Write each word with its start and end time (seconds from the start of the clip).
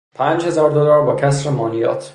پنج 0.15 0.45
هزار 0.45 0.71
دلار 0.71 1.01
با 1.05 1.15
کسر 1.15 1.49
مالیات 1.49 2.09